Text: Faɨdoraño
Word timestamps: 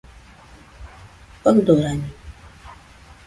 Faɨdoraño 1.41 2.05